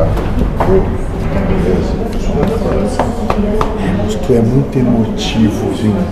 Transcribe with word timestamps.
tá? 0.00 0.06
Beleza? 1.48 1.92
Tu 4.26 4.32
é 4.32 4.40
muito 4.40 4.78
emotivo, 4.78 5.70
Vinho. 5.72 6.04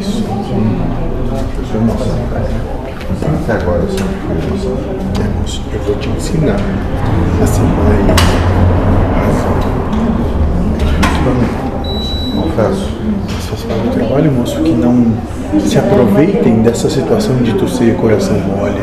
Isso. 0.00 0.24
Sou 0.24 1.80
emoção. 1.80 2.08
Até 3.42 3.52
agora 3.52 3.82
eu 3.82 3.88
sempre 3.88 4.14
fui 4.26 4.36
emoção. 4.48 4.76
É, 5.20 5.38
moço, 5.38 5.62
eu 5.72 5.80
vou 5.80 5.96
te 5.96 6.08
ensinar 6.08 6.56
a 7.42 7.46
ser 7.46 7.62
mais 7.62 8.06
razão. 9.16 9.54
Isso 11.02 11.20
pra 11.22 11.32
mim. 11.34 11.48
Confesso. 12.42 12.86
As 13.28 13.44
pessoas 13.46 13.86
um 13.86 13.90
trabalho, 13.90 14.32
moço, 14.32 14.62
que 14.62 14.72
não 14.72 14.94
se 15.60 15.78
aproveitem 15.78 16.62
dessa 16.62 16.88
situação 16.88 17.36
de 17.36 17.52
tu 17.54 17.68
ser 17.68 17.96
coração 17.96 18.38
mole. 18.40 18.80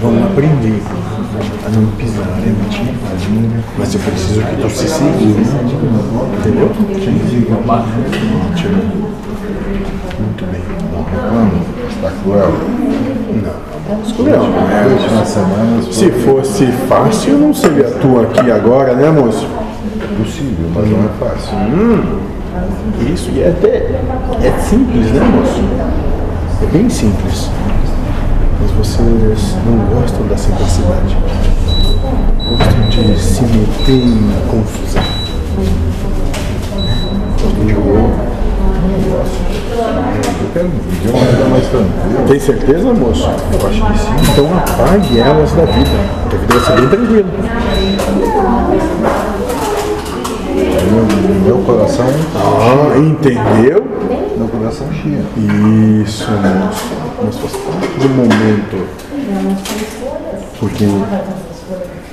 Vão 0.00 0.24
aprender 0.24 0.82
a 1.66 1.68
não 1.70 1.86
pisar 1.92 2.38
em 2.46 2.68
ti. 2.68 2.94
Mas 3.76 3.94
eu 3.94 4.00
preciso 4.00 4.40
que 4.42 4.56
tu 4.56 4.70
se 4.70 4.88
segure. 4.88 5.44
Entendeu? 6.38 6.70
Ótimo. 8.50 8.82
Muito 10.18 10.44
bem. 10.50 10.62
Reclamo? 11.10 11.62
Está 11.88 12.10
cruel? 12.22 12.52
Não, 14.16 14.48
não 14.48 14.70
é. 14.70 14.86
Últimas 14.86 15.28
semanas 15.28 15.94
Se 15.94 16.10
fosse 16.10 16.66
fácil, 16.88 17.38
não 17.38 17.54
seria 17.54 17.90
tu 17.90 18.20
aqui 18.20 18.50
agora, 18.50 18.94
né, 18.94 19.10
moço? 19.10 19.46
possível, 20.18 20.68
mas 20.74 20.90
não 20.90 20.98
é 20.98 21.08
fácil. 21.18 21.56
Isso, 23.12 23.30
e 23.30 23.42
é 23.42 23.48
até 23.50 24.00
é 24.46 24.58
simples, 24.58 25.12
né, 25.12 25.20
moço? 25.20 25.62
É 26.62 26.66
bem 26.66 26.88
simples. 26.88 27.48
Vocês 28.78 29.56
não 29.66 29.76
gostam 30.00 30.26
da 30.28 30.36
simplicidade. 30.36 31.16
Gostam 32.48 33.02
de 33.02 33.20
se 33.20 33.42
meter 33.42 33.92
em 33.92 34.30
confusão. 34.48 35.02
Gostam 37.42 37.66
de 37.66 37.72
roubo. 37.72 38.12
Eu 40.40 40.50
quero 40.54 40.68
viver 40.68 41.10
uma 41.10 41.24
vida 41.26 41.44
mais 41.50 41.66
tranquila. 41.66 42.24
Tem 42.28 42.40
certeza, 42.40 42.92
moço? 42.94 43.28
Eu 43.28 43.68
acho 43.68 43.84
que 43.84 43.98
sim. 43.98 44.32
Então 44.32 44.46
apague 44.56 45.18
elas 45.18 45.52
da 45.52 45.64
vida. 45.64 45.90
A 46.26 46.36
vida 46.36 46.54
vai 46.54 46.64
ser 46.64 46.80
bem 46.80 46.88
tranquila. 46.88 47.28
Meu, 51.44 51.58
coração, 51.58 52.06
Ah, 52.36 52.98
entendeu? 52.98 53.86
meu 54.36 54.48
coração 54.48 54.86
chia. 54.92 55.22
Isso, 56.04 56.30
moço. 56.30 56.84
Mas 57.24 57.36
do 57.98 58.08
momento. 58.08 58.86
Porque 60.58 60.84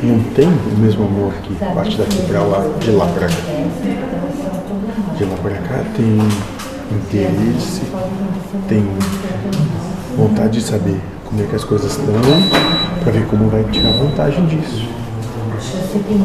não 0.03 0.19
tem 0.35 0.47
o 0.47 0.77
mesmo 0.79 1.05
amor 1.05 1.33
que 1.43 1.55
parte 1.55 1.97
daqui 1.97 2.21
pra 2.23 2.41
lá, 2.41 2.65
de 2.79 2.91
lá 2.91 3.05
pra 3.07 3.27
cá. 3.27 3.33
De 5.17 5.23
lá 5.23 5.35
pra 5.41 5.51
cá 5.51 5.83
tem 5.95 6.17
interesse, 6.91 7.81
tem 8.67 8.87
vontade 10.17 10.59
de 10.59 10.61
saber 10.61 10.99
como 11.25 11.41
é 11.41 11.45
que 11.45 11.55
as 11.55 11.63
coisas 11.63 11.91
estão, 11.91 12.13
pra 13.01 13.11
ver 13.11 13.25
como 13.27 13.49
vai 13.49 13.63
tirar 13.65 13.91
vantagem 13.93 14.45
disso. 14.47 14.87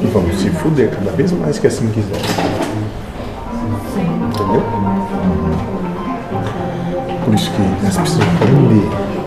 E 0.03 0.07
vamos 0.13 0.37
se 0.41 0.51
fuder 0.51 0.91
cada 0.91 1.13
vez 1.13 1.33
mais 1.33 1.59
que 1.59 1.67
assim 1.67 1.89
quiser. 1.91 2.21
Entendeu? 4.29 4.63
Por 7.25 7.35
isso 7.35 7.51
que 7.53 7.63
nós 7.85 7.97
precisamos 7.97 8.35
aprender 8.35 9.20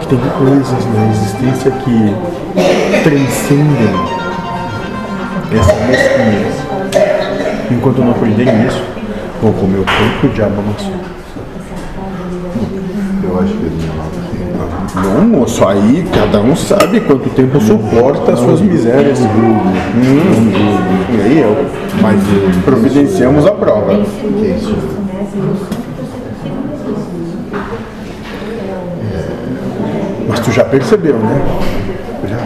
que 0.00 0.06
tem 0.06 0.18
coisas 0.38 0.86
na 0.94 1.10
existência 1.10 1.70
que 1.70 2.14
transcendem 3.02 3.94
essa 5.52 5.74
mesquinhez. 5.86 6.68
Enquanto 7.70 7.98
não 7.98 8.10
aprenderem 8.12 8.66
isso, 8.66 8.82
vão 9.42 9.52
comer 9.52 9.78
o 9.78 9.84
pão 9.84 10.20
que 10.20 10.26
o 10.26 10.30
diabo 10.30 10.60
amassou. 10.60 10.92
Eu 13.22 13.40
acho 13.40 13.52
que 13.52 13.66
ele 13.66 13.76
me 13.76 13.86
mata. 13.96 14.18
Não, 14.94 15.28
moço, 15.28 15.66
aí 15.66 16.04
cada 16.12 16.40
um 16.40 16.56
sabe 16.56 17.00
quanto 17.00 17.28
tempo 17.30 17.60
suporta 17.60 18.32
as 18.32 18.40
suas 18.40 18.60
misérias. 18.60 19.20
Hum, 19.20 20.52
e 21.14 21.20
aí 21.20 21.40
eu, 21.40 21.56
mas 22.00 22.20
providenciamos 22.64 23.46
a 23.46 23.52
prova. 23.52 23.96
Que 23.96 24.46
é 24.46 24.56
isso? 24.56 24.74
Mas 30.28 30.37
tu 30.48 30.52
já 30.52 30.64
percebeu, 30.64 31.14
né? 31.14 31.42
Já. 32.26 32.38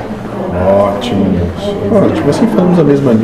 Ótimo, 0.58 1.24
moço. 1.24 1.76
Ótimo, 2.06 2.30
assim 2.30 2.46
falamos 2.48 2.78
a 2.78 2.84
mesma 2.84 3.12
língua. 3.12 3.20